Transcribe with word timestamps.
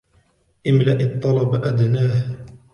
املأ 0.67 0.93
الطلب 1.01 1.55
أدناه. 1.63 2.45